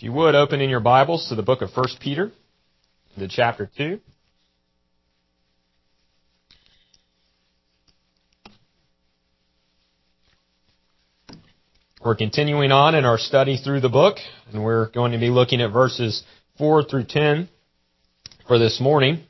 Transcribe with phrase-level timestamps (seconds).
[0.00, 2.32] If you would, open in your Bibles to the book of 1 Peter,
[3.18, 4.00] to chapter 2.
[12.02, 14.16] We're continuing on in our study through the book,
[14.50, 16.24] and we're going to be looking at verses
[16.56, 17.50] 4 through 10
[18.48, 19.24] for this morning.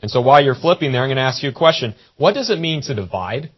[0.00, 1.94] And so while you're flipping there, I'm going to ask you a question.
[2.16, 3.52] What does it mean to divide?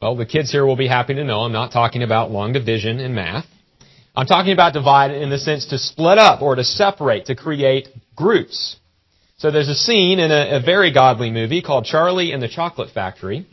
[0.00, 3.00] Well, the kids here will be happy to know I'm not talking about long division
[3.00, 3.46] in math.
[4.16, 7.88] I'm talking about divide in the sense to split up or to separate, to create
[8.14, 8.76] groups.
[9.36, 12.90] So there's a scene in a, a very godly movie called Charlie and the Chocolate
[12.90, 13.46] Factory,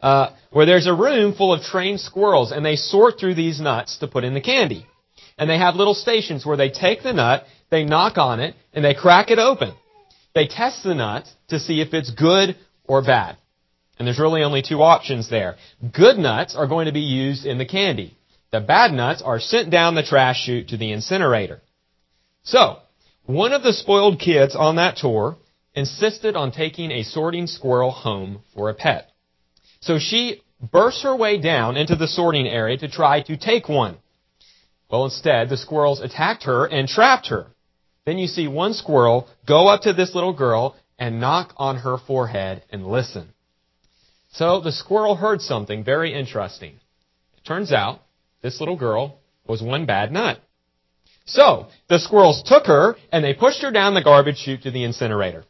[0.00, 3.98] uh, where there's a room full of trained squirrels, and they sort through these nuts
[3.98, 4.86] to put in the candy.
[5.36, 8.82] And they have little stations where they take the nut, they knock on it, and
[8.82, 9.74] they crack it open.
[10.34, 13.36] They test the nut to see if it's good or bad.
[13.98, 15.56] And there's really only two options there.
[15.92, 18.15] Good nuts are going to be used in the candy.
[18.52, 21.62] The bad nuts are sent down the trash chute to the incinerator.
[22.44, 22.78] So,
[23.24, 25.36] one of the spoiled kids on that tour
[25.74, 29.10] insisted on taking a sorting squirrel home for a pet.
[29.80, 33.96] So she burst her way down into the sorting area to try to take one.
[34.90, 37.48] Well, instead, the squirrels attacked her and trapped her.
[38.04, 41.98] Then you see one squirrel go up to this little girl and knock on her
[41.98, 43.28] forehead and listen.
[44.32, 46.78] So the squirrel heard something very interesting.
[47.36, 48.00] It turns out
[48.46, 50.38] this little girl was one bad nut.
[51.24, 54.84] So, the squirrels took her and they pushed her down the garbage chute to the
[54.84, 55.44] incinerator.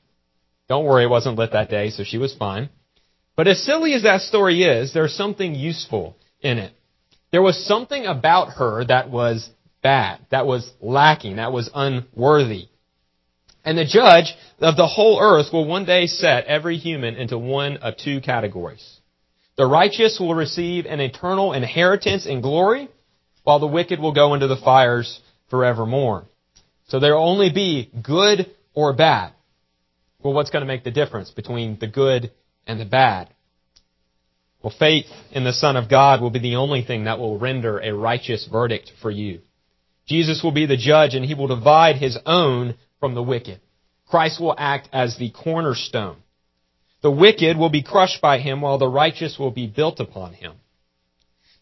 [0.68, 2.70] Don't worry, it wasn't lit that day, so she was fine.
[3.36, 6.72] But as silly as that story is, there's something useful in it.
[7.32, 9.50] There was something about her that was
[9.82, 12.68] bad, that was lacking, that was unworthy.
[13.62, 17.76] And the judge of the whole earth will one day set every human into one
[17.76, 18.95] of two categories.
[19.56, 22.88] The righteous will receive an eternal inheritance in glory,
[23.42, 26.26] while the wicked will go into the fires forevermore.
[26.88, 29.32] So there will only be good or bad.
[30.22, 32.32] Well, what's going to make the difference between the good
[32.66, 33.28] and the bad?
[34.62, 37.78] Well, faith in the Son of God will be the only thing that will render
[37.78, 39.40] a righteous verdict for you.
[40.06, 43.60] Jesus will be the judge and he will divide his own from the wicked.
[44.08, 46.16] Christ will act as the cornerstone.
[47.06, 50.54] The wicked will be crushed by him while the righteous will be built upon him.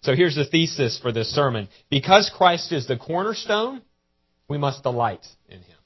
[0.01, 1.69] So here's the thesis for this sermon.
[1.91, 3.83] Because Christ is the cornerstone,
[4.49, 5.77] we must delight in him.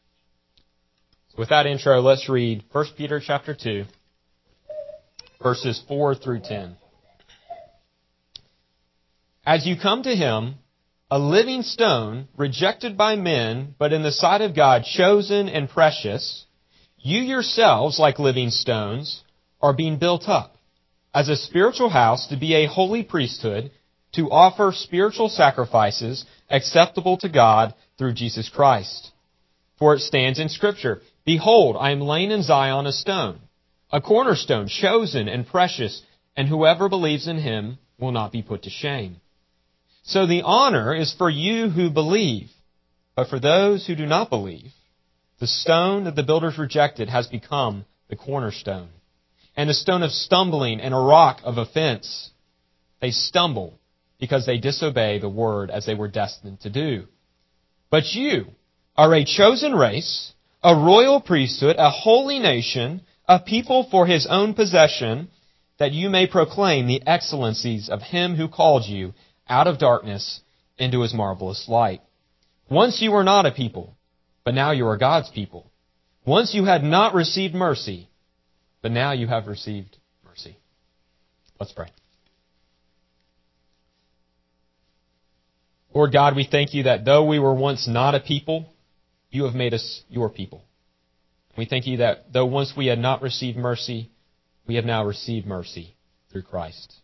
[1.36, 3.82] With that intro, let's read 1 Peter chapter 2,
[5.42, 6.76] verses 4 through 10.
[9.44, 10.54] As you come to him,
[11.10, 16.46] a living stone, rejected by men, but in the sight of God chosen and precious,
[16.98, 19.24] you yourselves, like living stones,
[19.60, 20.56] are being built up
[21.14, 23.70] as a spiritual house to be a holy priesthood
[24.12, 29.10] to offer spiritual sacrifices acceptable to God through Jesus Christ.
[29.78, 33.40] For it stands in scripture, Behold, I am laying in Zion a stone,
[33.92, 36.02] a cornerstone chosen and precious,
[36.36, 39.20] and whoever believes in him will not be put to shame.
[40.04, 42.48] So the honor is for you who believe,
[43.14, 44.72] but for those who do not believe,
[45.38, 48.88] the stone that the builders rejected has become the cornerstone
[49.58, 52.30] and a stone of stumbling and a rock of offense.
[53.00, 53.80] They stumble
[54.20, 57.06] because they disobey the word as they were destined to do.
[57.90, 58.46] But you
[58.96, 60.32] are a chosen race,
[60.62, 65.28] a royal priesthood, a holy nation, a people for his own possession,
[65.80, 69.12] that you may proclaim the excellencies of him who called you
[69.48, 70.40] out of darkness
[70.78, 72.00] into his marvelous light.
[72.70, 73.96] Once you were not a people,
[74.44, 75.68] but now you are God's people.
[76.24, 78.07] Once you had not received mercy,
[78.82, 80.56] but now you have received mercy.
[81.58, 81.88] Let's pray.
[85.94, 88.72] Lord God, we thank you that though we were once not a people,
[89.30, 90.62] you have made us your people.
[91.56, 94.10] We thank you that though once we had not received mercy,
[94.66, 95.96] we have now received mercy
[96.30, 96.94] through Christ.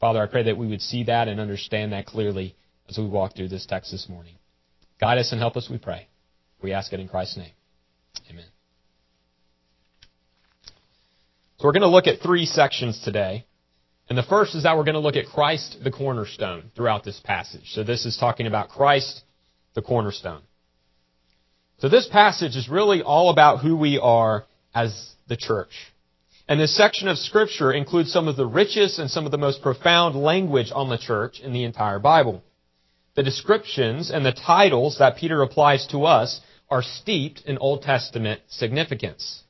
[0.00, 2.56] Father, I pray that we would see that and understand that clearly
[2.88, 4.34] as we walk through this text this morning.
[5.00, 6.08] Guide us and help us, we pray.
[6.62, 7.52] We ask it in Christ's name.
[11.60, 13.44] So we're going to look at three sections today.
[14.08, 17.20] And the first is that we're going to look at Christ the cornerstone throughout this
[17.22, 17.72] passage.
[17.72, 19.20] So this is talking about Christ
[19.74, 20.40] the cornerstone.
[21.80, 25.92] So this passage is really all about who we are as the church.
[26.48, 29.60] And this section of scripture includes some of the richest and some of the most
[29.60, 32.42] profound language on the church in the entire Bible.
[33.16, 36.40] The descriptions and the titles that Peter applies to us
[36.70, 39.42] are steeped in Old Testament significance.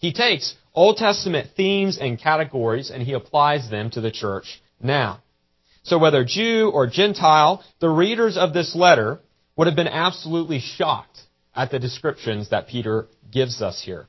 [0.00, 5.22] He takes Old Testament themes and categories and he applies them to the church now.
[5.82, 9.20] So whether Jew or Gentile, the readers of this letter
[9.56, 11.20] would have been absolutely shocked
[11.54, 14.08] at the descriptions that Peter gives us here.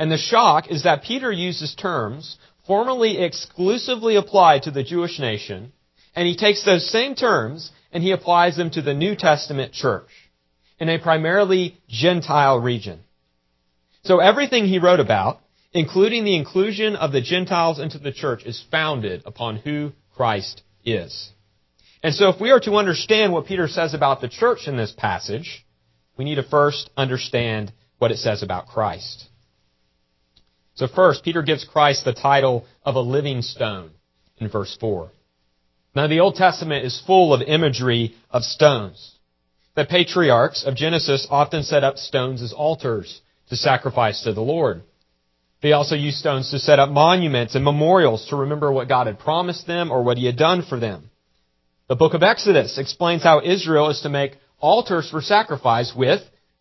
[0.00, 2.36] And the shock is that Peter uses terms
[2.66, 5.72] formerly exclusively applied to the Jewish nation,
[6.16, 10.08] and he takes those same terms and he applies them to the New Testament church
[10.80, 12.98] in a primarily Gentile region.
[14.04, 15.40] So everything he wrote about,
[15.72, 21.30] including the inclusion of the Gentiles into the church, is founded upon who Christ is.
[22.02, 24.92] And so if we are to understand what Peter says about the church in this
[24.92, 25.64] passage,
[26.18, 29.24] we need to first understand what it says about Christ.
[30.74, 33.90] So first, Peter gives Christ the title of a living stone
[34.36, 35.10] in verse 4.
[35.96, 39.12] Now the Old Testament is full of imagery of stones.
[39.76, 43.22] The patriarchs of Genesis often set up stones as altars
[43.56, 44.82] sacrifice to the Lord.
[45.62, 49.18] They also used stones to set up monuments and memorials to remember what God had
[49.18, 51.10] promised them or what He had done for them.
[51.88, 56.20] The book of Exodus explains how Israel is to make altars for sacrifice with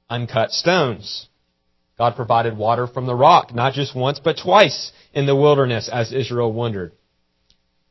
[0.10, 1.28] uncut stones.
[1.98, 6.12] God provided water from the rock, not just once, but twice in the wilderness as
[6.12, 6.94] Israel wandered.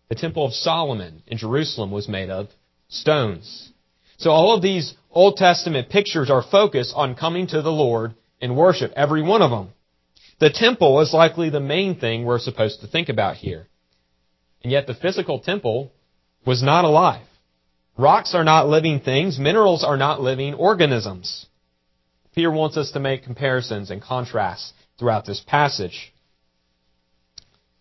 [0.09, 2.49] The Temple of Solomon in Jerusalem was made of
[2.89, 3.73] stones.
[4.19, 8.57] So all of these Old Testament pictures are focused on coming to the Lord in
[8.57, 9.71] worship, every one of them.
[10.41, 13.69] The temple is likely the main thing we're supposed to think about here.
[14.63, 15.93] And yet the physical temple
[16.45, 17.27] was not alive.
[17.97, 19.39] Rocks are not living things.
[19.39, 21.47] Minerals are not living organisms.
[22.35, 26.13] Peter wants us to make comparisons and contrasts throughout this passage.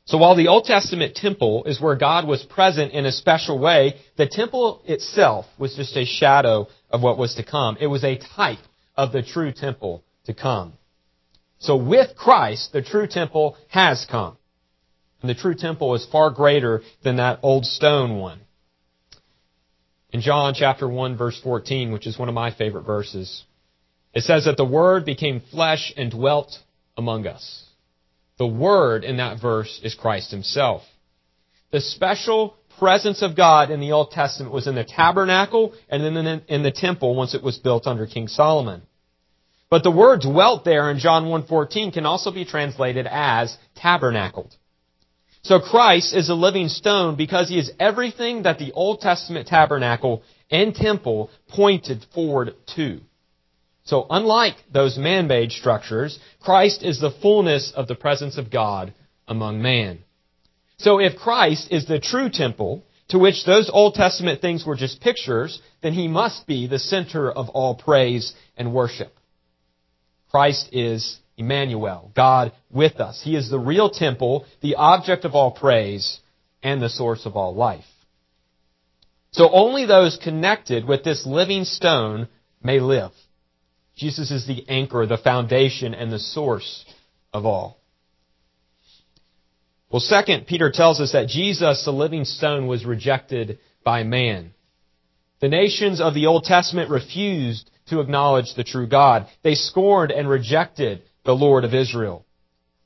[0.06, 3.96] So while the Old Testament temple is where God was present in a special way,
[4.18, 7.78] the temple itself was just a shadow of what was to come.
[7.80, 8.60] It was a type
[8.96, 10.74] of the true temple to come.
[11.60, 14.38] So with Christ, the true temple has come.
[15.22, 18.40] And the true temple is far greater than that old stone one.
[20.12, 23.44] In John chapter 1 verse 14, which is one of my favorite verses,
[24.14, 26.58] it says that the Word became flesh and dwelt
[26.98, 27.66] among us.
[28.38, 30.82] The Word in that verse is Christ Himself.
[31.72, 36.42] The special presence of God in the Old Testament was in the tabernacle and then
[36.48, 38.82] in the temple once it was built under King Solomon.
[39.72, 44.54] But the word dwelt there in John 1.14 can also be translated as tabernacled.
[45.44, 50.24] So Christ is a living stone because he is everything that the Old Testament tabernacle
[50.52, 53.00] and temple pointed forward to.
[53.86, 58.94] So unlike those man-made structures, Christ is the fullness of the presence of God
[59.26, 60.00] among man.
[60.80, 65.00] So if Christ is the true temple, to which those Old Testament things were just
[65.00, 69.14] pictures, then he must be the center of all praise and worship.
[70.32, 73.22] Christ is Emmanuel, God with us.
[73.22, 76.20] He is the real temple, the object of all praise,
[76.64, 77.86] and the source of all life.
[79.32, 82.28] So only those connected with this living stone
[82.64, 83.12] may live.
[83.96, 86.86] Jesus is the anchor, the foundation, and the source
[87.34, 87.80] of all.
[89.90, 94.54] Well, second, Peter tells us that Jesus, the living stone, was rejected by man.
[95.42, 99.28] The nations of the Old Testament refused to acknowledge the true God.
[99.44, 102.26] They scorned and rejected the Lord of Israel.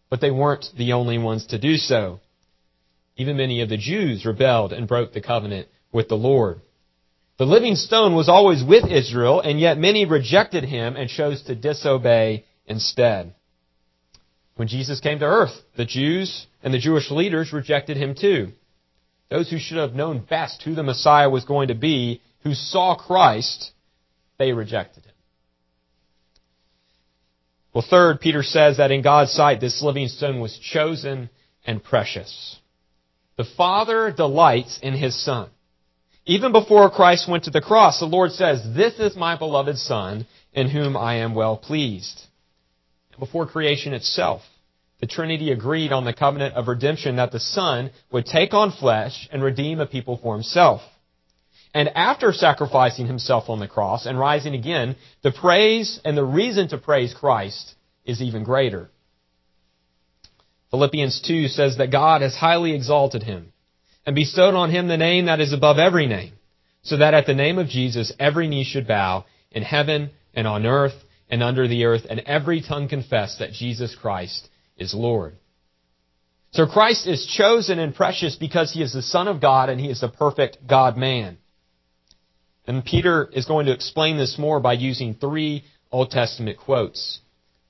[0.09, 2.19] But they weren't the only ones to do so.
[3.17, 6.59] Even many of the Jews rebelled and broke the covenant with the Lord.
[7.37, 11.55] The living stone was always with Israel, and yet many rejected him and chose to
[11.55, 13.33] disobey instead.
[14.55, 18.51] When Jesus came to earth, the Jews and the Jewish leaders rejected him too.
[19.29, 22.95] Those who should have known best who the Messiah was going to be, who saw
[22.95, 23.71] Christ,
[24.37, 25.13] they rejected him.
[27.73, 31.29] Well, third, Peter says that in God's sight, this living stone was chosen
[31.65, 32.57] and precious.
[33.37, 35.49] The Father delights in His Son.
[36.25, 40.25] Even before Christ went to the cross, the Lord says, This is my beloved Son,
[40.53, 42.21] in whom I am well pleased.
[43.19, 44.41] Before creation itself,
[45.01, 49.27] the Trinity agreed on the covenant of redemption that the Son would take on flesh
[49.31, 50.81] and redeem a people for himself.
[51.75, 56.69] And after sacrificing himself on the cross and rising again, the praise and the reason
[56.69, 58.89] to praise Christ is even greater.
[60.71, 63.51] Philippians 2 says that God has highly exalted him
[64.05, 66.31] and bestowed on him the name that is above every name,
[66.81, 70.65] so that at the name of Jesus every knee should bow in heaven and on
[70.65, 70.95] earth
[71.29, 75.35] and under the earth, and every tongue confess that Jesus Christ is Lord.
[76.51, 79.89] So Christ is chosen and precious because he is the Son of God and he
[79.89, 81.37] is the perfect God man.
[82.67, 87.19] And Peter is going to explain this more by using three Old Testament quotes,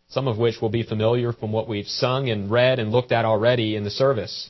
[0.08, 3.26] some of which will be familiar from what we've sung and read and looked at
[3.26, 4.50] already in the service.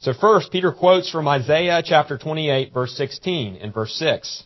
[0.00, 4.44] So first, Peter quotes from Isaiah chapter 28 verse 16 and verse 6.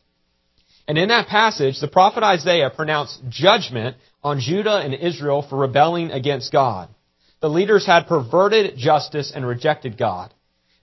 [0.89, 6.11] And in that passage, the prophet Isaiah pronounced judgment on Judah and Israel for rebelling
[6.11, 6.89] against God.
[7.41, 10.33] The leaders had perverted justice and rejected God.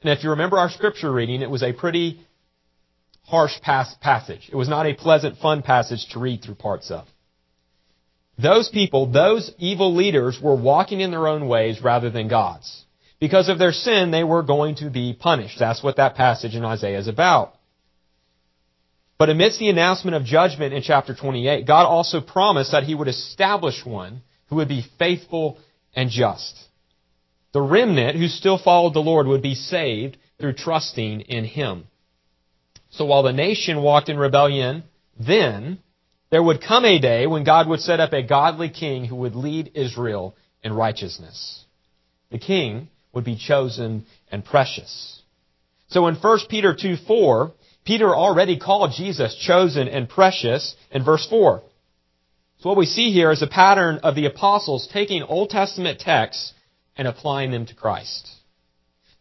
[0.02, 2.22] And if you remember our scripture reading, it was a pretty
[3.30, 4.50] harsh passage.
[4.52, 7.06] It was not a pleasant, fun passage to read through parts of.
[8.42, 12.86] Those people, those evil leaders, were walking in their own ways rather than God's.
[13.20, 15.60] Because of their sin, they were going to be punished.
[15.60, 17.54] That's what that passage in Isaiah is about.
[19.20, 23.10] But amidst the announcement of judgment in chapter 28, God also promised that He would
[23.10, 25.60] establish one who would be faithful
[25.94, 26.56] and just.
[27.52, 31.86] The remnant who still followed the Lord would be saved through trusting in Him.
[32.92, 34.84] So while the nation walked in rebellion,
[35.20, 35.80] then
[36.32, 39.36] there would come a day when God would set up a godly king who would
[39.36, 41.66] lead Israel in righteousness.
[42.32, 45.22] The king would be chosen and precious.
[45.88, 47.52] So in 1 Peter 2 4,
[47.86, 51.64] Peter already called Jesus chosen and precious in verse 4.
[52.60, 56.54] So what we see here is a pattern of the apostles taking Old Testament texts
[56.98, 58.30] and applying them to Christ.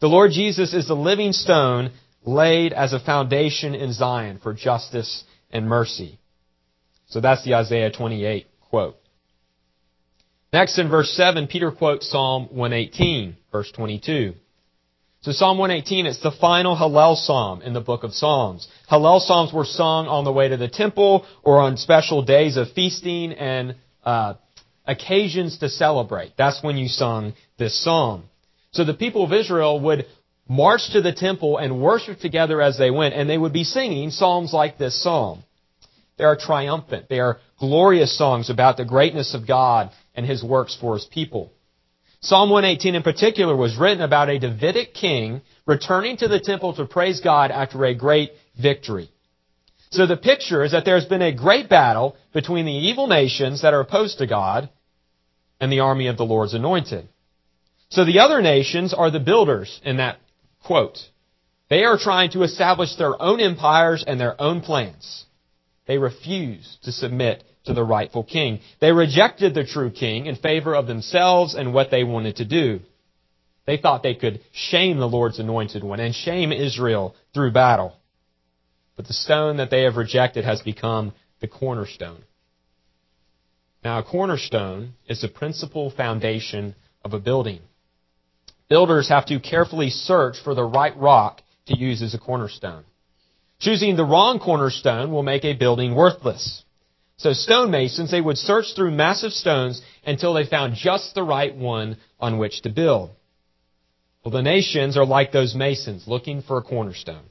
[0.00, 1.92] The Lord Jesus is the living stone
[2.28, 6.18] laid as a foundation in Zion for justice and mercy.
[7.08, 8.96] So that's the Isaiah 28 quote.
[10.52, 14.34] Next in verse 7, Peter quotes Psalm 118, verse 22.
[15.22, 18.68] So Psalm 118, it's the final Hallel Psalm in the book of Psalms.
[18.90, 22.72] Hallel Psalms were sung on the way to the temple or on special days of
[22.72, 24.34] feasting and uh,
[24.86, 26.32] occasions to celebrate.
[26.36, 28.24] That's when you sung this psalm.
[28.70, 30.06] So the people of Israel would
[30.48, 34.10] march to the temple and worship together as they went, and they would be singing
[34.10, 35.44] psalms like this psalm.
[36.16, 37.08] They are triumphant.
[37.08, 41.52] They are glorious songs about the greatness of God and His works for His people.
[42.20, 46.86] Psalm 118 in particular was written about a Davidic king returning to the temple to
[46.86, 49.08] praise God after a great victory.
[49.90, 53.72] So the picture is that there's been a great battle between the evil nations that
[53.72, 54.68] are opposed to God
[55.60, 57.08] and the army of the Lord's anointed.
[57.90, 60.18] So the other nations are the builders in that
[60.64, 60.98] quote.
[61.68, 65.24] They are trying to establish their own empires and their own plans.
[65.86, 68.60] They refuse to submit to the rightful king.
[68.80, 72.80] They rejected the true king in favor of themselves and what they wanted to do.
[73.66, 77.94] They thought they could shame the Lord's anointed one and shame Israel through battle.
[78.96, 82.22] But the stone that they have rejected has become the cornerstone.
[83.84, 86.74] Now, a cornerstone is the principal foundation
[87.04, 87.60] of a building.
[88.68, 92.84] Builders have to carefully search for the right rock to use as a cornerstone.
[93.60, 96.62] Choosing the wrong cornerstone will make a building worthless.
[97.16, 101.96] So stonemasons, they would search through massive stones until they found just the right one
[102.20, 103.10] on which to build.
[104.22, 107.24] Well, the nations are like those masons looking for a cornerstone.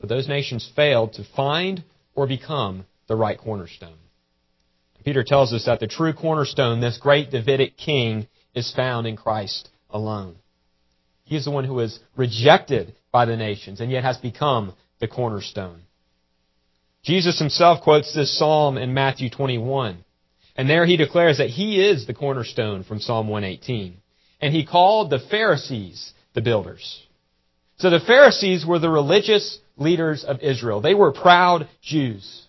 [0.00, 3.98] But those nations failed to find or become the right cornerstone.
[5.04, 9.68] Peter tells us that the true cornerstone, this great Davidic king, is found in Christ
[9.90, 10.36] alone.
[11.24, 15.08] He is the one who is rejected by the nations and yet has become the
[15.08, 15.82] cornerstone.
[17.02, 20.04] Jesus himself quotes this psalm in Matthew 21.
[20.56, 23.96] And there he declares that he is the cornerstone from Psalm 118.
[24.40, 27.02] And he called the Pharisees the builders.
[27.78, 30.80] So the Pharisees were the religious leaders of Israel.
[30.80, 32.46] They were proud Jews.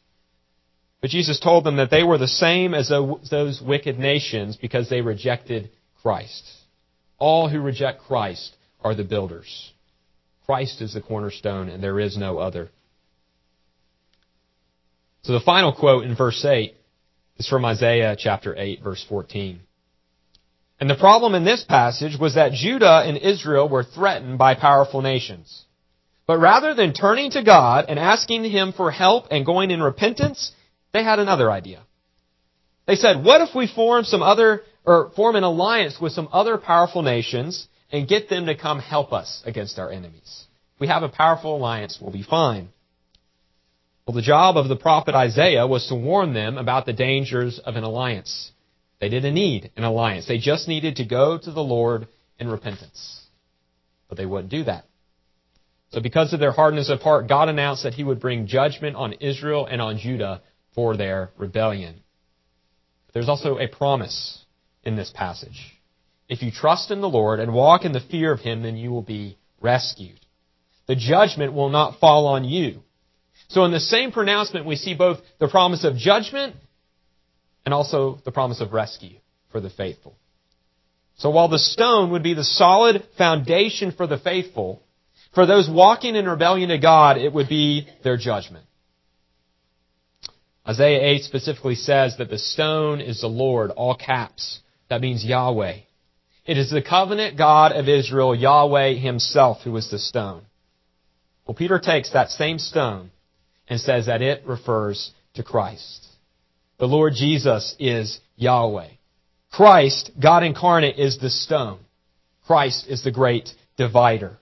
[1.02, 5.02] But Jesus told them that they were the same as those wicked nations because they
[5.02, 5.70] rejected
[6.02, 6.44] Christ.
[7.20, 9.74] All who reject Christ are the builders.
[10.46, 12.70] Christ is the cornerstone and there is no other.
[15.24, 16.74] So the final quote in verse 8
[17.38, 19.60] is from Isaiah chapter 8 verse 14.
[20.80, 25.02] And the problem in this passage was that Judah and Israel were threatened by powerful
[25.02, 25.66] nations.
[26.26, 30.52] But rather than turning to God and asking Him for help and going in repentance,
[30.94, 31.82] they had another idea.
[32.88, 36.58] They said, what if we form some other, or form an alliance with some other
[36.58, 40.46] powerful nations and get them to come help us against our enemies?
[40.76, 42.70] If we have a powerful alliance, we'll be fine.
[44.06, 47.76] Well, the job of the prophet Isaiah was to warn them about the dangers of
[47.76, 48.52] an alliance.
[49.00, 50.28] They didn't need an alliance.
[50.28, 52.08] They just needed to go to the Lord
[52.40, 53.22] in repentance.
[54.08, 54.86] But they wouldn't do that.
[55.92, 59.14] So because of their hardness of heart, God announced that He would bring judgment on
[59.14, 60.42] Israel and on Judah
[60.76, 62.02] for their rebellion.
[63.14, 64.44] There's also a promise
[64.90, 65.78] in this passage.
[66.28, 68.92] If you trust in the Lord and walk in the fear of Him, then you
[68.92, 70.20] will be rescued.
[70.88, 72.82] The judgment will not fall on you.
[73.48, 76.56] So in the same pronouncement, we see both the promise of judgment
[77.66, 79.18] and also the promise of rescue
[79.52, 80.16] for the faithful.
[81.18, 84.82] So while the stone would be the solid foundation for the faithful,
[85.34, 88.66] for those walking in rebellion to God, it would be their judgment.
[90.68, 94.60] Isaiah 8 specifically says that the stone is the Lord, all caps.
[94.90, 95.78] That means Yahweh.
[96.46, 100.42] It is the covenant God of Israel, Yahweh himself, who is the stone.
[101.46, 103.12] Well, Peter takes that same stone
[103.68, 106.08] and says that it refers to Christ.
[106.80, 108.88] The Lord Jesus is Yahweh.
[109.52, 111.80] Christ, God incarnate, is the stone.
[112.46, 114.38] Christ is the great divider.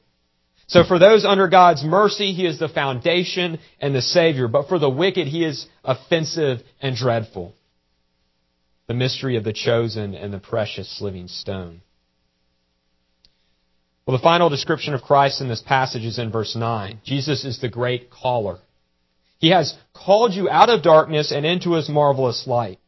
[0.67, 4.47] So for those under God's mercy, He is the foundation and the Savior.
[4.47, 7.53] But for the wicked, He is offensive and dreadful.
[8.87, 11.81] The mystery of the chosen and the precious living stone.
[14.05, 17.01] Well, the final description of Christ in this passage is in verse 9.
[17.03, 18.59] Jesus is the great caller.
[19.39, 22.79] He has called you out of darkness and into His marvelous light.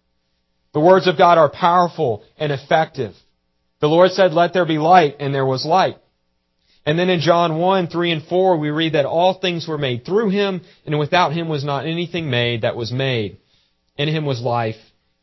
[0.73, 3.13] The words of God are powerful and effective.
[3.81, 5.97] The Lord said, let there be light, and there was light.
[6.85, 10.05] And then in John 1, 3 and 4, we read that all things were made
[10.05, 13.37] through him, and without him was not anything made that was made.
[13.97, 14.77] In him was life,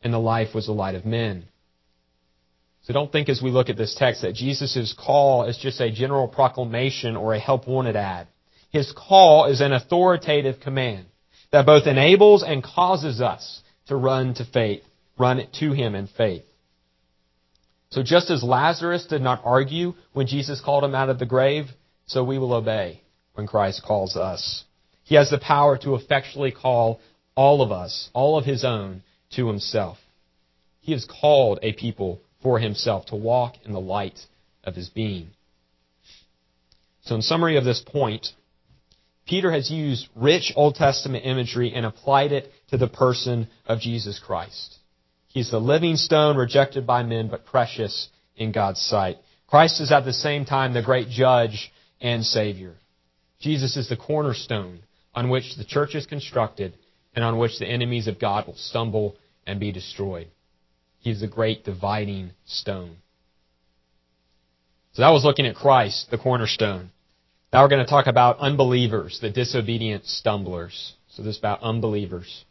[0.06, 1.46] and the life was the light of men.
[2.82, 5.90] So don't think as we look at this text that Jesus' call is just a
[5.90, 8.28] general proclamation or a help wanted ad.
[8.70, 11.06] His call is an authoritative command
[11.50, 14.84] that both enables and causes us to run to faith,
[15.18, 16.44] run to him in faith.
[17.90, 21.66] So just as Lazarus did not argue when Jesus called him out of the grave,
[22.06, 23.02] so we will obey
[23.34, 24.62] when Christ calls us.
[25.02, 27.00] He has the power to effectually call
[27.34, 29.02] all of us, all of his own,
[29.36, 29.98] to himself.
[30.80, 34.18] He has called a people for himself to walk in the light
[34.64, 35.30] of his being.
[37.04, 38.28] So in summary of this point,
[39.26, 44.18] Peter has used rich Old Testament imagery and applied it to the person of Jesus
[44.18, 44.76] Christ.
[45.28, 49.18] He's the living stone rejected by men, but precious in God's sight.
[49.48, 52.74] Christ is at the same time the great judge and Savior.
[53.40, 54.80] Jesus is the cornerstone
[55.14, 56.74] on which the church is constructed
[57.14, 59.16] and on which the enemies of God will stumble
[59.46, 60.28] and be destroyed.
[61.00, 62.96] He is the great dividing stone.
[64.92, 66.90] So that was looking at Christ, the cornerstone.
[67.52, 70.94] Now we're going to talk about unbelievers, the disobedient stumblers.
[71.10, 72.44] So this is about unbelievers.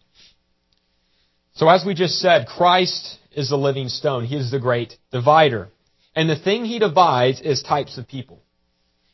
[1.55, 4.25] So as we just said, Christ is the living stone.
[4.25, 5.69] He is the great divider.
[6.15, 8.39] And the thing he divides is types of people.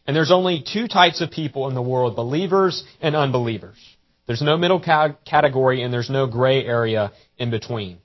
[0.05, 3.77] And there's only two types of people in the world, believers and unbelievers.
[4.31, 7.97] There's no middle category and there's no gray area in between.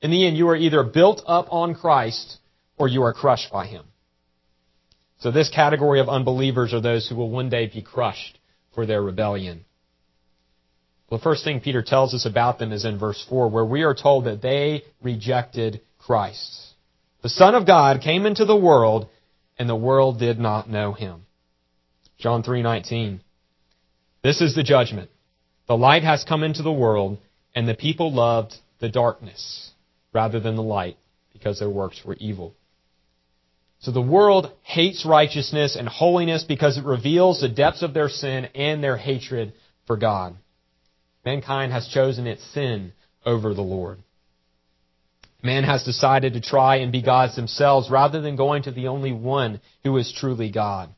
[0.00, 2.38] In the end, you are either built up on Christ
[2.78, 3.84] or you are crushed by Him.
[5.18, 8.38] So this category of unbelievers are those who will one day be crushed
[8.74, 9.66] for their rebellion.
[11.10, 13.82] Well, the first thing Peter tells us about them is in verse 4, where we
[13.82, 16.68] are told that they rejected Christ.
[17.20, 19.10] The Son of God came into the world,
[19.58, 21.26] and the world did not know him.
[22.16, 23.20] John 3:19.
[24.22, 25.10] This is the judgment.
[25.70, 27.18] The light has come into the world,
[27.54, 29.70] and the people loved the darkness
[30.12, 30.96] rather than the light,
[31.32, 32.56] because their works were evil.
[33.78, 38.46] So the world hates righteousness and holiness because it reveals the depths of their sin
[38.56, 39.52] and their hatred
[39.86, 40.34] for God.
[41.24, 42.92] Mankind has chosen its sin
[43.24, 43.98] over the Lord.
[45.40, 49.12] Man has decided to try and be gods themselves rather than going to the only
[49.12, 50.92] one who is truly God.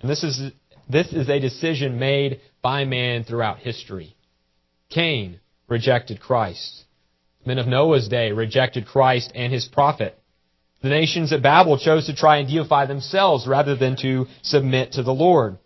[0.00, 0.52] And this is,
[0.88, 4.16] this is a decision made by man throughout history.
[4.90, 6.84] Cain rejected Christ.
[7.46, 10.18] Men of Noah's day rejected Christ and his prophet.
[10.82, 15.02] The nations at Babel chose to try and deify themselves rather than to submit to
[15.02, 15.58] the Lord.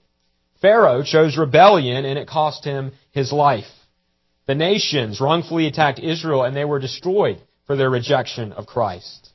[0.61, 3.67] Pharaoh chose rebellion and it cost him his life.
[4.47, 9.31] The nations wrongfully attacked Israel and they were destroyed for their rejection of Christ.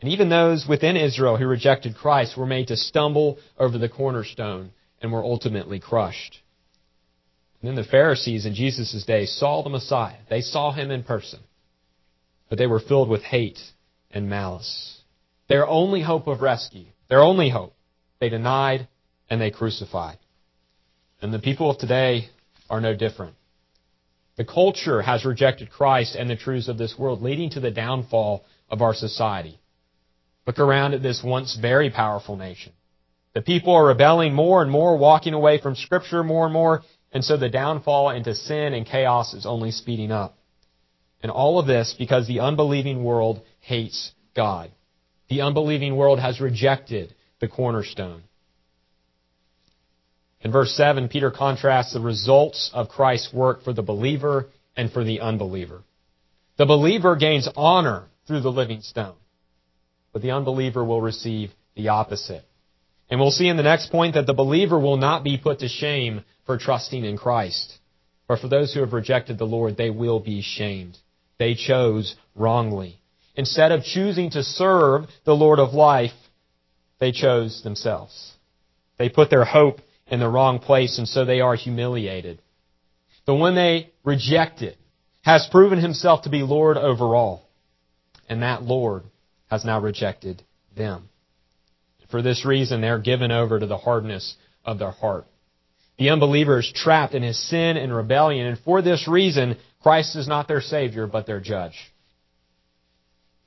[0.00, 4.70] And even those within Israel who rejected Christ were made to stumble over the cornerstone
[5.00, 6.40] and were ultimately crushed.
[7.60, 10.16] And then the Pharisees in Jesus' day saw the Messiah.
[10.28, 11.40] They saw him in person.
[12.48, 13.60] But they were filled with hate
[14.10, 15.02] and malice.
[15.48, 17.74] Their only hope of rescue, their only hope,
[18.18, 18.88] they denied
[19.28, 20.18] and they crucified.
[21.22, 22.28] And the people of today
[22.68, 23.34] are no different.
[24.36, 28.44] The culture has rejected Christ and the truths of this world, leading to the downfall
[28.70, 29.58] of our society.
[30.46, 32.72] Look around at this once very powerful nation.
[33.34, 37.24] The people are rebelling more and more, walking away from Scripture more and more, and
[37.24, 40.36] so the downfall into sin and chaos is only speeding up.
[41.22, 44.70] And all of this because the unbelieving world hates God.
[45.28, 48.22] The unbelieving world has rejected the cornerstone.
[50.40, 55.04] In verse 7, Peter contrasts the results of Christ's work for the believer and for
[55.04, 55.82] the unbeliever.
[56.56, 59.16] The believer gains honor through the living stone,
[60.12, 62.44] but the unbeliever will receive the opposite.
[63.10, 65.68] And we'll see in the next point that the believer will not be put to
[65.68, 67.76] shame for trusting in Christ.
[68.28, 70.96] But for those who have rejected the Lord, they will be shamed.
[71.38, 73.00] They chose wrongly.
[73.34, 76.12] Instead of choosing to serve the Lord of life,
[77.00, 78.34] they chose themselves.
[78.98, 82.40] They put their hope in the wrong place, and so they are humiliated.
[83.26, 84.76] The one they rejected
[85.22, 87.48] has proven himself to be Lord over all,
[88.28, 89.04] and that Lord
[89.50, 90.42] has now rejected
[90.76, 91.08] them.
[92.10, 95.26] For this reason, they are given over to the hardness of their heart.
[95.98, 100.26] The unbeliever is trapped in his sin and rebellion, and for this reason, Christ is
[100.26, 101.92] not their Savior, but their judge.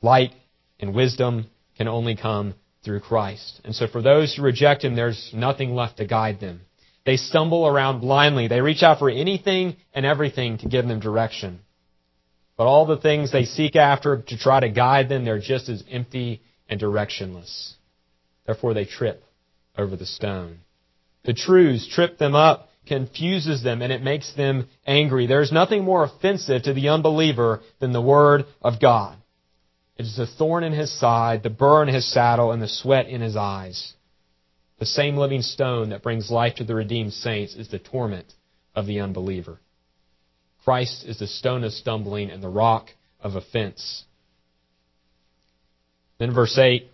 [0.01, 0.33] Light
[0.79, 1.47] and wisdom
[1.77, 3.61] can only come through Christ.
[3.63, 6.61] And so for those who reject Him, there's nothing left to guide them.
[7.05, 8.47] They stumble around blindly.
[8.47, 11.59] They reach out for anything and everything to give them direction.
[12.55, 15.83] But all the things they seek after to try to guide them, they're just as
[15.89, 17.73] empty and directionless.
[18.45, 19.23] Therefore they trip
[19.77, 20.59] over the stone.
[21.23, 25.25] The truths trip them up, confuses them, and it makes them angry.
[25.25, 29.17] There's nothing more offensive to the unbeliever than the Word of God.
[29.97, 33.07] It is the thorn in his side, the burr in his saddle, and the sweat
[33.07, 33.93] in his eyes.
[34.79, 38.33] The same living stone that brings life to the redeemed saints is the torment
[38.75, 39.59] of the unbeliever.
[40.63, 42.89] Christ is the stone of stumbling and the rock
[43.21, 44.03] of offense.
[46.17, 46.89] Then verse 8,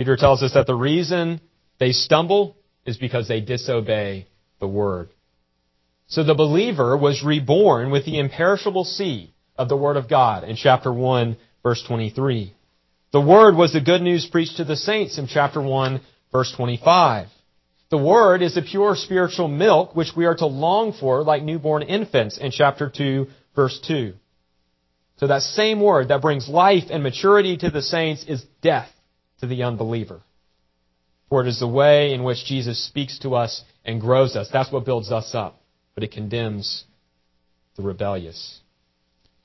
[0.00, 1.42] Peter tells us that the reason
[1.78, 4.26] they stumble is because they disobey
[4.58, 5.10] the word.
[6.06, 10.56] So the believer was reborn with the imperishable seed of the word of God in
[10.56, 12.54] chapter 1 verse 23.
[13.12, 16.00] The Word was the good news preached to the saints in chapter 1,
[16.32, 17.26] verse 25.
[17.90, 21.82] The Word is the pure spiritual milk which we are to long for like newborn
[21.82, 24.14] infants in chapter 2, verse 2.
[25.18, 28.88] So that same Word that brings life and maturity to the saints is death
[29.40, 30.22] to the unbeliever.
[31.28, 34.48] For it is the way in which Jesus speaks to us and grows us.
[34.52, 35.60] That's what builds us up.
[35.94, 36.84] But it condemns
[37.76, 38.60] the rebellious.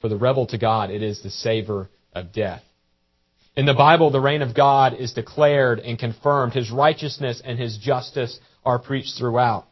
[0.02, 2.64] For the rebel to God, it is the savor of death.
[3.56, 6.54] In the Bible, the reign of God is declared and confirmed.
[6.54, 9.66] His righteousness and His justice are preached throughout.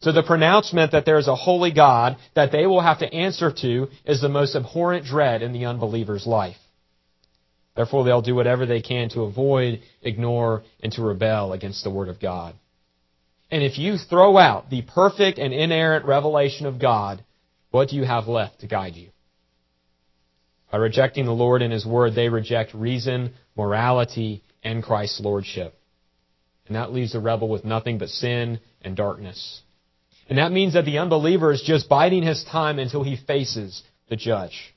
[0.00, 3.50] So the pronouncement that there is a holy God that they will have to answer
[3.62, 6.56] to is the most abhorrent dread in the unbeliever's life.
[7.76, 12.08] Therefore, they'll do whatever they can to avoid, ignore, and to rebel against the Word
[12.08, 12.54] of God.
[13.50, 17.22] And if you throw out the perfect and inerrant revelation of God,
[17.70, 19.10] what do you have left to guide you?
[20.72, 25.78] By rejecting the Lord and His Word, they reject reason, morality, and Christ's Lordship.
[26.66, 29.60] And that leaves the rebel with nothing but sin and darkness.
[30.28, 34.16] And that means that the unbeliever is just biding his time until he faces the
[34.16, 34.74] judge.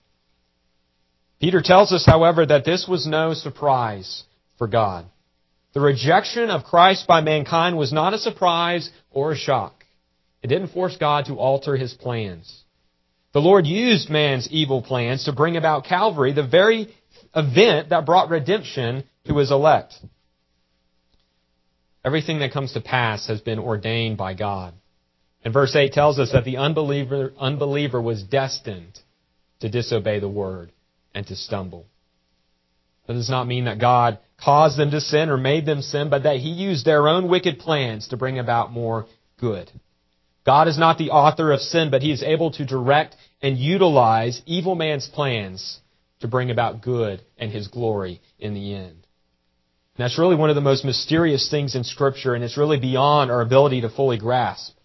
[1.39, 4.23] Peter tells us, however, that this was no surprise
[4.57, 5.05] for God.
[5.73, 9.85] The rejection of Christ by mankind was not a surprise or a shock.
[10.43, 12.63] It didn't force God to alter his plans.
[13.33, 16.93] The Lord used man's evil plans to bring about Calvary, the very
[17.35, 19.93] event that brought redemption to his elect.
[22.03, 24.73] Everything that comes to pass has been ordained by God.
[25.43, 28.99] And verse 8 tells us that the unbeliever, unbeliever was destined
[29.59, 30.71] to disobey the word
[31.13, 31.85] and to stumble.
[33.07, 36.23] That does not mean that God caused them to sin or made them sin, but
[36.23, 39.07] that He used their own wicked plans to bring about more
[39.39, 39.71] good.
[40.45, 44.41] God is not the author of sin, but He is able to direct and utilize
[44.45, 45.79] evil man's plans
[46.19, 48.91] to bring about good and His glory in the end.
[49.99, 53.31] And that's really one of the most mysterious things in Scripture, and it's really beyond
[53.31, 54.75] our ability to fully grasp.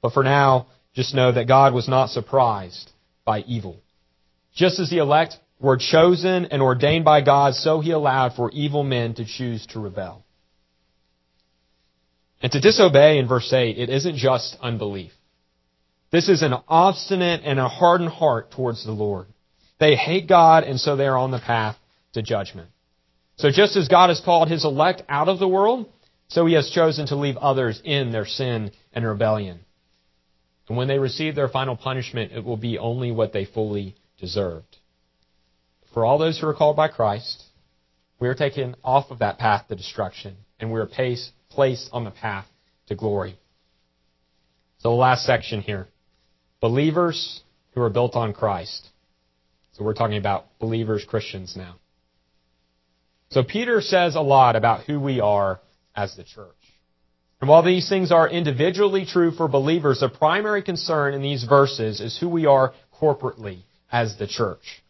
[0.00, 2.90] But for now, just know that God was not surprised
[3.24, 3.82] by evil.
[4.54, 8.84] Just as the elect were chosen and ordained by God, so He allowed for evil
[8.84, 10.24] men to choose to rebel.
[12.40, 15.12] And to disobey in verse 8, it isn't just unbelief.
[16.10, 19.26] This is an obstinate and a hardened heart towards the Lord.
[19.80, 21.76] They hate God, and so they are on the path
[22.14, 22.70] to judgment.
[23.36, 25.88] So just as God has called His elect out of the world,
[26.28, 29.60] so He has chosen to leave others in their sin and rebellion.
[30.68, 34.77] And when they receive their final punishment, it will be only what they fully deserved.
[35.94, 37.42] For all those who are called by Christ,
[38.20, 40.88] we are taken off of that path to destruction, and we are
[41.50, 42.46] placed on the path
[42.88, 43.38] to glory.
[44.78, 45.88] So the last section here.
[46.60, 48.88] Believers who are built on Christ.
[49.72, 51.76] So we're talking about believers, Christians now.
[53.30, 55.60] So Peter says a lot about who we are
[55.94, 56.54] as the church.
[57.40, 62.00] And while these things are individually true for believers, the primary concern in these verses
[62.00, 64.82] is who we are corporately as the church.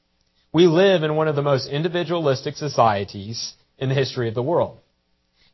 [0.52, 4.78] We live in one of the most individualistic societies in the history of the world.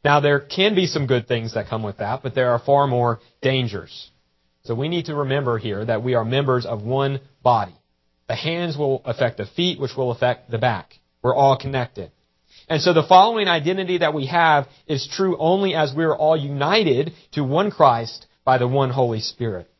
[0.05, 2.87] Now, there can be some good things that come with that, but there are far
[2.87, 4.11] more dangers.
[4.65, 7.75] So we need to remember here that we are members of one body.
[8.29, 10.99] The hands will affect the feet, which will affect the back.
[11.23, 12.11] We're all connected.
[12.69, 16.37] And so the following identity that we have is true only as we are all
[16.37, 19.71] united to one Christ by the one Holy Spirit.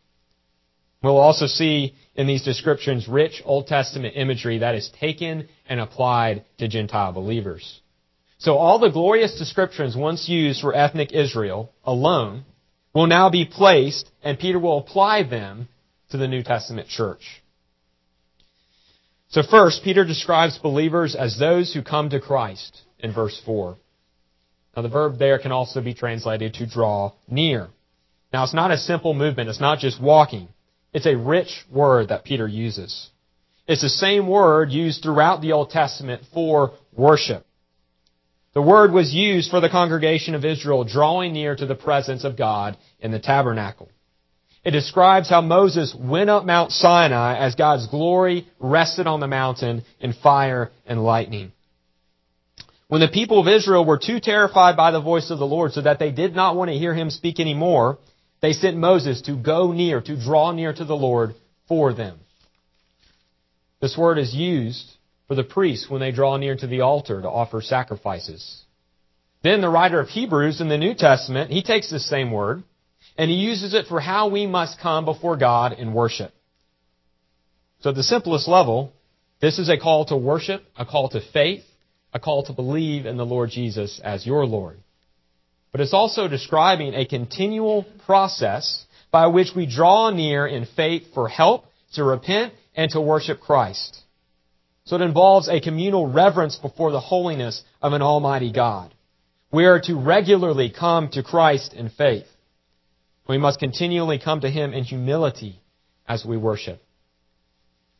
[1.03, 6.45] We'll also see in these descriptions rich Old Testament imagery that is taken and applied
[6.59, 7.81] to Gentile believers.
[8.39, 12.45] So all the glorious descriptions once used for ethnic Israel alone
[12.93, 15.69] will now be placed and Peter will apply them
[16.11, 17.43] to the New Testament church.
[19.29, 23.77] So first, Peter describes believers as those who come to Christ in verse 4.
[24.77, 27.69] Now the verb there can also be translated to draw near.
[28.33, 29.49] Now it's not a simple movement.
[29.49, 30.49] It's not just walking.
[30.95, 33.11] It's a rich word that Peter uses.
[33.67, 37.45] It's the same word used throughout the Old Testament for worship.
[38.55, 42.37] The word was used for the congregation of Israel drawing near to the presence of
[42.37, 43.91] God in the tabernacle.
[44.65, 49.83] It describes how Moses went up Mount Sinai as God's glory rested on the mountain
[49.99, 51.53] in fire and lightning.
[52.87, 55.81] When the people of Israel were too terrified by the voice of the Lord so
[55.81, 57.99] that they did not want to hear him speak anymore,
[58.45, 61.35] they sent Moses to go near, to draw near to the Lord
[61.67, 62.19] for them.
[63.81, 64.85] This word is used
[65.27, 68.63] for the priests when they draw near to the altar to offer sacrifices.
[69.43, 72.63] Then the writer of Hebrews in the New Testament, he takes this same word
[73.17, 76.35] and he uses it for how we must come before God in worship.
[77.81, 78.93] So at the simplest level,
[79.41, 81.65] this is a call to worship, a call to faith,
[82.13, 84.84] a call to believe in the Lord Jesus as your Lord.
[85.75, 91.27] But it's also describing a continual process by which we draw near in faith for
[91.27, 94.01] help, to repent, and to worship Christ.
[94.85, 98.95] So it involves a communal reverence before the holiness of an almighty God.
[99.51, 102.29] We are to regularly come to Christ in faith.
[103.29, 105.61] We must continually come to Him in humility
[106.07, 106.81] as we worship.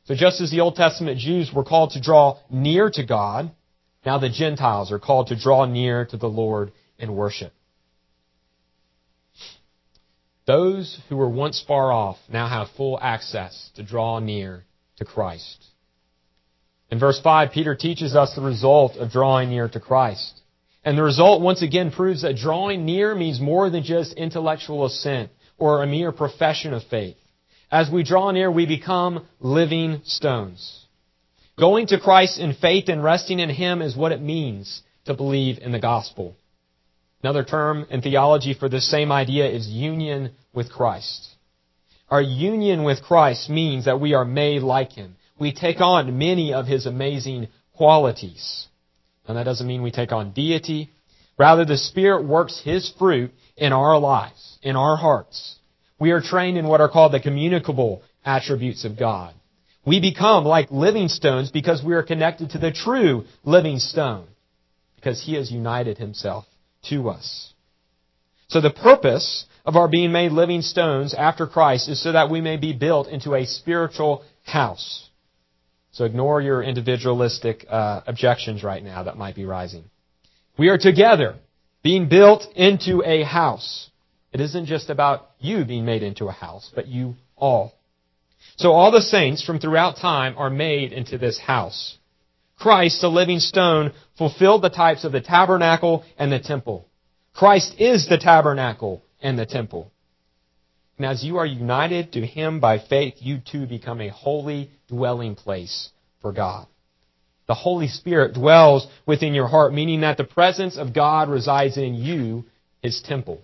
[0.05, 3.51] So just as the Old Testament Jews were called to draw near to God,
[4.07, 7.53] now the Gentiles are called to draw near to the Lord in worship.
[10.47, 14.65] Those who were once far off now have full access to draw near
[14.97, 15.65] to Christ.
[16.91, 20.41] In verse 5, Peter teaches us the result of drawing near to Christ.
[20.85, 25.31] And the result once again proves that drawing near means more than just intellectual assent
[25.57, 27.17] or a mere profession of faith.
[27.71, 30.87] As we draw near, we become living stones.
[31.59, 35.59] Going to Christ in faith and resting in Him is what it means to believe
[35.59, 36.37] in the gospel.
[37.25, 41.27] Another term in theology for this same idea is union with Christ.
[42.11, 45.17] Our union with Christ means that we are made like Him.
[45.39, 48.67] We take on many of His amazing qualities.
[49.27, 50.91] And that doesn't mean we take on deity.
[51.39, 55.57] Rather, the Spirit works His fruit in our lives, in our hearts.
[55.99, 59.33] We are trained in what are called the communicable attributes of God.
[59.87, 64.27] We become like living stones because we are connected to the true living stone.
[64.97, 66.45] Because He has united Himself
[66.91, 67.53] to us.
[68.49, 72.41] So the purpose of our being made living stones after Christ is so that we
[72.41, 75.09] may be built into a spiritual house.
[75.93, 79.85] So ignore your individualistic uh, objections right now that might be rising.
[80.59, 81.37] We are together,
[81.83, 83.91] being built into a house.
[84.33, 87.73] It isn't just about you being made into a house, but you all.
[88.57, 91.97] So all the saints from throughout time are made into this house.
[92.59, 96.89] Christ, the living stone, fulfilled the types of the tabernacle and the temple.
[97.35, 99.91] Christ is the tabernacle and the temple.
[100.97, 105.35] And as you are united to Him by faith, you too become a holy dwelling
[105.35, 105.91] place
[106.23, 106.67] for God.
[107.47, 111.95] The Holy Spirit dwells within your heart, meaning that the presence of God resides in
[111.95, 112.45] you,
[112.81, 113.43] His temple.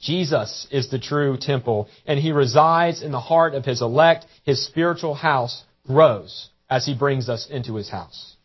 [0.00, 4.26] Jesus is the true temple, and He resides in the heart of His elect.
[4.44, 8.36] His spiritual house grows as He brings us into His house.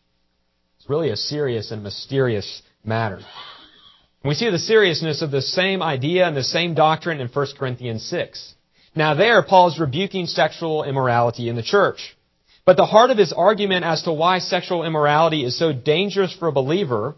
[0.77, 3.19] It's really a serious and mysterious matter.
[4.23, 8.03] We see the seriousness of the same idea and the same doctrine in 1 Corinthians
[8.05, 8.53] 6.
[8.95, 12.17] Now there, Paul is rebuking sexual immorality in the church.
[12.65, 16.47] But the heart of his argument as to why sexual immorality is so dangerous for
[16.47, 17.15] a believer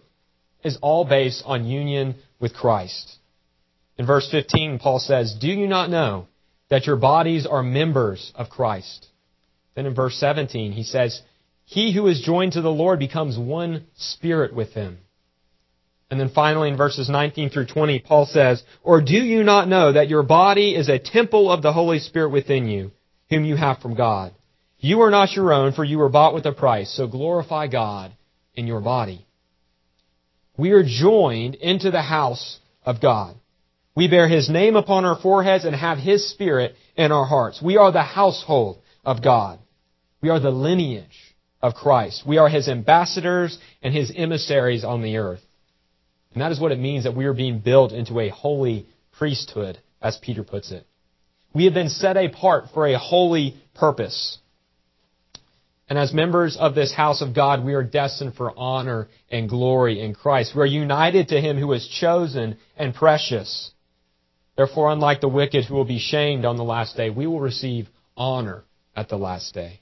[0.64, 3.18] is all based on union with Christ.
[3.98, 6.28] In verse 15, Paul says, Do you not know
[6.70, 9.08] that your bodies are members of Christ?
[9.76, 11.22] Then in verse 17, he says,
[11.66, 15.00] He who is joined to the Lord becomes one spirit with him.
[16.10, 19.94] And then finally in verses 19 through 20, Paul says, Or do you not know
[19.94, 22.92] that your body is a temple of the Holy Spirit within you,
[23.30, 24.34] whom you have from God?
[24.78, 28.12] You are not your own, for you were bought with a price, so glorify God
[28.56, 29.26] in your body.
[30.58, 33.36] We are joined into the house of God.
[33.96, 37.62] We bear His name upon our foreheads and have His Spirit in our hearts.
[37.62, 39.60] We are the household of God.
[40.22, 42.24] We are the lineage of Christ.
[42.26, 45.42] We are His ambassadors and His emissaries on the earth.
[46.34, 48.88] And that is what it means that we are being built into a holy
[49.18, 50.86] priesthood, as Peter puts it.
[51.54, 54.38] We have been set apart for a holy purpose.
[55.90, 60.00] And as members of this house of God, we are destined for honor and glory
[60.02, 60.56] in Christ.
[60.56, 63.72] We are united to Him who is chosen and precious.
[64.56, 67.90] Therefore, unlike the wicked who will be shamed on the last day, we will receive
[68.16, 68.64] honor
[68.96, 69.80] at the last day.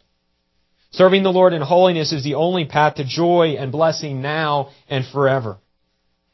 [0.91, 5.05] Serving the Lord in holiness is the only path to joy and blessing now and
[5.05, 5.57] forever.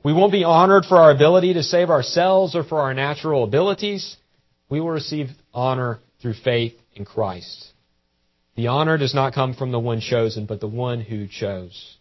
[0.04, 4.16] We won't be honored for our ability to save ourselves or for our natural abilities.
[4.70, 7.72] We will receive honor through faith in Christ.
[8.56, 11.98] The honor does not come from the one chosen, but the one who chose.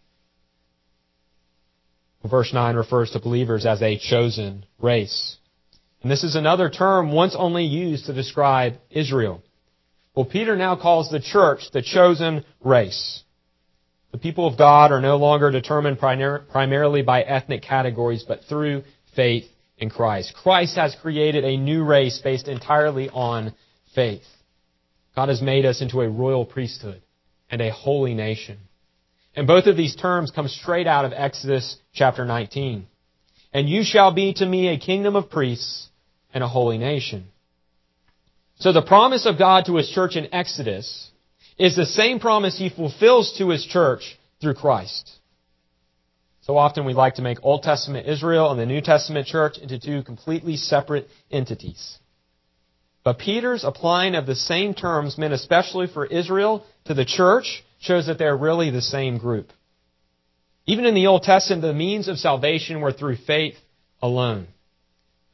[2.28, 5.37] Verse 9 refers to believers as a chosen race.
[6.02, 9.42] And this is another term once only used to describe Israel.
[10.14, 13.22] Well, Peter now calls the church the chosen race.
[14.12, 18.85] The people of God are no longer determined primarily by ethnic categories, but through
[19.16, 19.46] faith
[19.77, 20.35] in Christ.
[20.35, 23.55] Christ has created a new race based entirely on
[23.94, 24.22] faith.
[25.16, 27.03] God has made us into a royal priesthood
[27.50, 28.59] and a holy nation.
[29.35, 32.87] And both of these terms come straight out of Exodus chapter 19.
[33.53, 35.88] And you shall be to me a kingdom of priests
[36.33, 37.27] and a holy nation.
[38.59, 41.11] So the promise of God to His church in Exodus
[41.59, 45.11] is the same promise He fulfills to His church through Christ.
[46.43, 49.79] So often we like to make Old Testament Israel and the New Testament church into
[49.79, 51.99] two completely separate entities.
[53.03, 58.07] But Peter's applying of the same terms meant especially for Israel to the church shows
[58.07, 59.53] that they're really the same group.
[60.67, 63.57] Even in the Old Testament, the means of salvation were through faith
[64.01, 64.47] alone.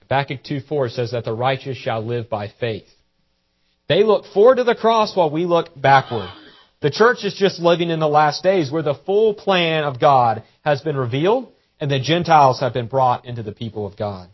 [0.02, 2.88] Habakkuk 2.4 says that the righteous shall live by faith.
[3.90, 6.30] They look forward to the cross while we look backward.
[6.80, 10.44] The church is just living in the last days where the full plan of God
[10.64, 14.28] has been revealed and the Gentiles have been brought into the people of God.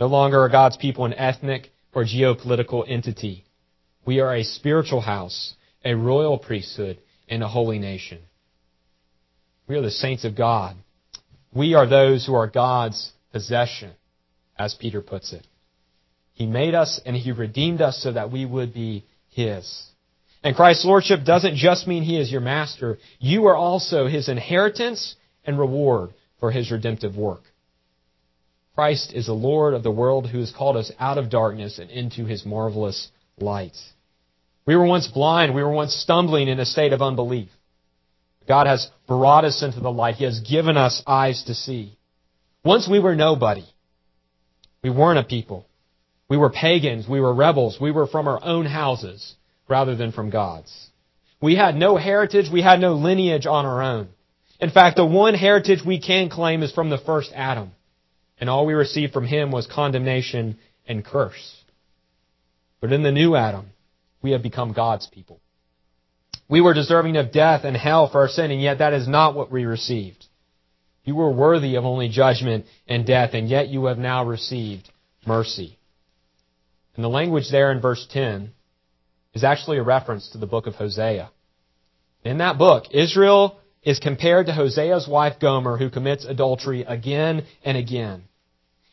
[0.00, 3.44] No longer are God's people an ethnic or geopolitical entity.
[4.06, 5.52] We are a spiritual house,
[5.84, 6.96] a royal priesthood,
[7.28, 8.20] and a holy nation.
[9.68, 10.76] We are the saints of God.
[11.54, 13.92] We are those who are God's possession,
[14.58, 15.46] as Peter puts it.
[16.34, 19.86] He made us and He redeemed us so that we would be His.
[20.42, 22.98] And Christ's Lordship doesn't just mean He is your master.
[23.18, 25.14] You are also His inheritance
[25.44, 27.42] and reward for His redemptive work.
[28.74, 31.90] Christ is the Lord of the world who has called us out of darkness and
[31.90, 33.76] into his marvelous light.
[34.64, 35.54] We were once blind.
[35.54, 37.48] We were once stumbling in a state of unbelief.
[38.48, 40.14] God has brought us into the light.
[40.14, 41.98] He has given us eyes to see.
[42.64, 43.64] Once we were nobody.
[44.82, 45.66] We weren't a people.
[46.32, 47.06] We were pagans.
[47.06, 47.78] We were rebels.
[47.78, 49.34] We were from our own houses
[49.68, 50.72] rather than from God's.
[51.42, 52.46] We had no heritage.
[52.50, 54.08] We had no lineage on our own.
[54.58, 57.72] In fact, the one heritage we can claim is from the first Adam
[58.40, 60.56] and all we received from him was condemnation
[60.88, 61.62] and curse.
[62.80, 63.66] But in the new Adam,
[64.22, 65.38] we have become God's people.
[66.48, 69.34] We were deserving of death and hell for our sin, and yet that is not
[69.34, 70.24] what we received.
[71.04, 74.90] You were worthy of only judgment and death, and yet you have now received
[75.26, 75.78] mercy.
[76.94, 78.52] And the language there in verse 10
[79.34, 81.30] is actually a reference to the book of Hosea.
[82.24, 87.76] In that book, Israel is compared to Hosea's wife Gomer, who commits adultery again and
[87.76, 88.24] again.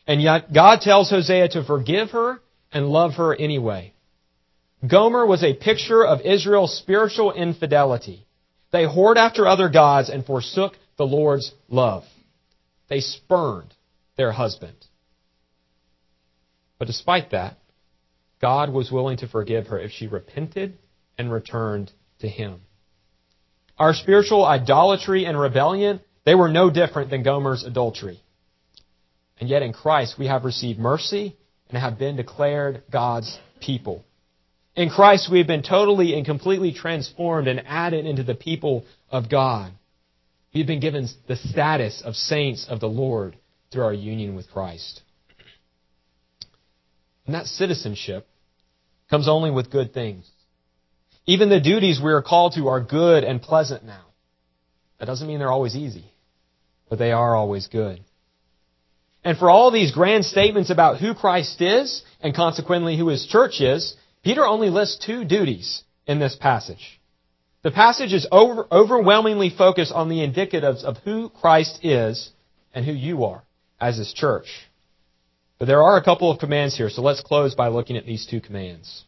[0.06, 2.40] And yet God tells Hosea to forgive her
[2.72, 3.92] and love her anyway.
[4.86, 8.26] Gomer was a picture of Israel's spiritual infidelity.
[8.72, 12.04] They whored after other gods and forsook the Lord's love.
[12.88, 13.74] They spurned
[14.16, 14.76] their husband.
[16.78, 17.58] But despite that,
[18.40, 20.78] God was willing to forgive her if she repented
[21.18, 22.60] and returned to Him.
[23.78, 28.20] Our spiritual idolatry and rebellion, they were no different than Gomer's adultery.
[29.38, 31.36] And yet in Christ we have received mercy
[31.68, 34.04] and have been declared God's people.
[34.76, 39.30] In Christ we have been totally and completely transformed and added into the people of
[39.30, 39.72] God.
[40.54, 43.36] We've been given the status of saints of the Lord
[43.70, 45.02] through our union with Christ.
[47.26, 48.26] And that citizenship
[49.10, 50.30] comes only with good things.
[51.26, 54.04] Even the duties we are called to are good and pleasant now.
[54.98, 56.04] That doesn't mean they're always easy,
[56.88, 58.00] but they are always good.
[59.24, 63.60] And for all these grand statements about who Christ is, and consequently who His church
[63.60, 67.00] is, Peter only lists two duties in this passage.
[67.62, 72.30] The passage is over, overwhelmingly focused on the indicatives of who Christ is
[72.74, 73.42] and who you are
[73.78, 74.46] as His church.
[75.60, 78.24] But there are a couple of commands here, so let's close by looking at these
[78.24, 79.04] two commands.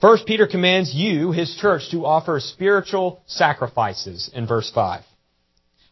[0.00, 5.04] First, Peter commands you, his church, to offer spiritual sacrifices in verse 5.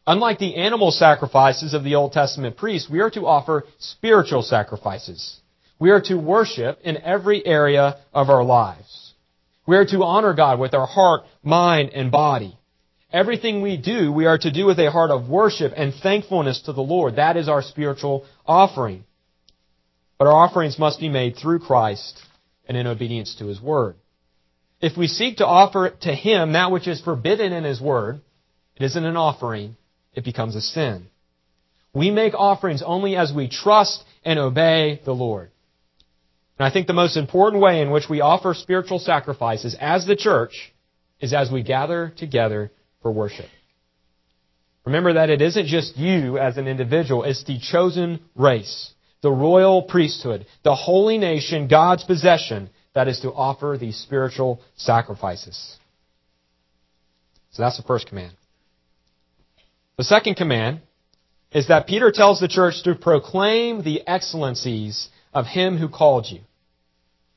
[0.09, 5.41] Unlike the animal sacrifices of the Old Testament priests, we are to offer spiritual sacrifices.
[5.79, 9.15] We are to worship in every area of our lives.
[9.69, 12.59] We are to honor God with our heart, mind, and body.
[13.15, 16.73] Everything we do, we are to do with a heart of worship and thankfulness to
[16.73, 17.15] the Lord.
[17.15, 19.05] That is our spiritual offering.
[20.19, 22.21] But our offerings must be made through Christ
[22.67, 23.95] and in obedience to His Word.
[24.81, 28.21] If we seek to offer to Him that which is forbidden in His Word,
[28.75, 29.77] it isn't an offering,
[30.17, 31.07] it becomes a sin.
[31.95, 35.53] We make offerings only as we trust and obey the Lord.
[36.59, 40.17] And I think the most important way in which we offer spiritual sacrifices as the
[40.17, 40.75] church
[41.21, 42.73] is as we gather together
[43.05, 43.45] for worship.
[44.87, 49.83] Remember that it isn't just you as an individual, it's the chosen race, the royal
[49.83, 55.77] priesthood, the holy nation, God's possession, that is to offer these spiritual sacrifices.
[57.53, 58.33] So that's the first command.
[59.99, 60.81] The second command
[61.53, 66.41] is that Peter tells the church to proclaim the excellencies of him who called you.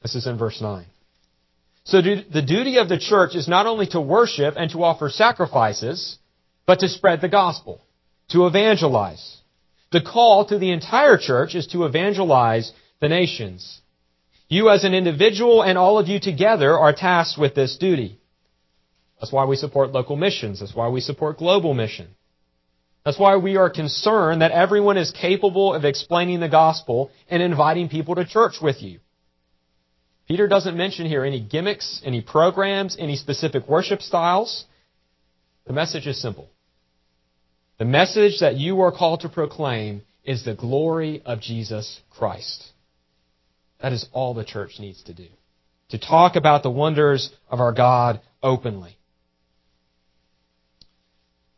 [0.02, 0.86] This is in verse 9.
[1.88, 6.18] So the duty of the church is not only to worship and to offer sacrifices,
[6.66, 7.82] but to spread the gospel,
[8.32, 9.38] to evangelize.
[9.94, 13.80] The call to the entire church is to evangelize the nations.
[14.50, 18.20] You as an individual and all of you together are tasked with this duty.
[19.22, 20.60] That's why we support local missions.
[20.60, 22.10] That's why we support global mission.
[23.06, 27.88] That's why we are concerned that everyone is capable of explaining the gospel and inviting
[27.88, 29.00] people to church with you.
[30.28, 34.66] Peter doesn't mention here any gimmicks, any programs, any specific worship styles.
[35.66, 36.50] The message is simple.
[37.78, 42.66] The message that you are called to proclaim is the glory of Jesus Christ.
[43.80, 45.28] That is all the church needs to do.
[45.90, 48.98] To talk about the wonders of our God openly.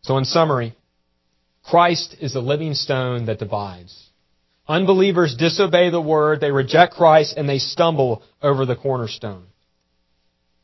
[0.02, 0.76] So in summary,
[1.64, 4.09] Christ is the living stone that divides.
[4.70, 9.48] Unbelievers disobey the word, they reject Christ, and they stumble over the cornerstone.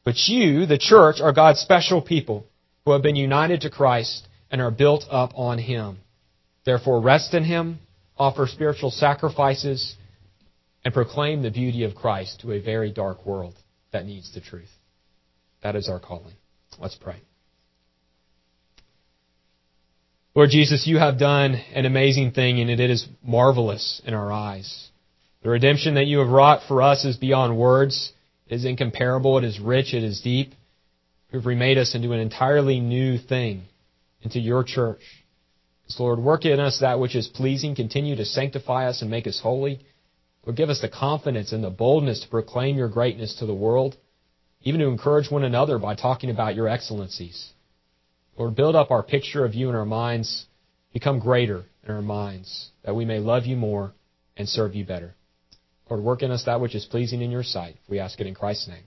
[0.03, 2.45] But you, the church, are God's special people
[2.85, 5.97] who have been united to Christ and are built up on Him.
[6.65, 7.79] Therefore, rest in Him,
[8.15, 9.95] offer spiritual sacrifices,
[10.83, 13.55] and proclaim the beauty of Christ to a very dark world
[13.91, 14.69] that needs the truth.
[15.63, 16.35] That is our calling.
[16.77, 17.17] Let's pray.
[20.35, 24.89] Lord Jesus, you have done an amazing thing and it is marvelous in our eyes.
[25.43, 28.11] The redemption that you have wrought for us is beyond words.
[28.47, 29.37] It is incomparable.
[29.37, 29.93] It is rich.
[29.93, 30.49] It is deep.
[31.31, 33.63] You have remade us into an entirely new thing,
[34.23, 34.99] into your church.
[35.87, 37.73] So Lord, work in us that which is pleasing.
[37.73, 39.85] Continue to sanctify us and make us holy.
[40.45, 43.95] Lord, give us the confidence and the boldness to proclaim your greatness to the world,
[44.63, 47.53] even to encourage one another by talking about your excellencies.
[48.37, 50.45] Lord, build up our picture of you in our minds,
[50.93, 53.93] become greater in our minds, that we may love you more
[54.35, 55.15] and serve you better.
[55.89, 57.77] Lord, work in us that which is pleasing in your sight.
[57.87, 58.83] We ask it in Christ's name.